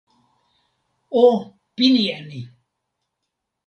o 1.23 1.25
pini 1.75 2.03
e 2.17 2.19
ni! 2.27 2.41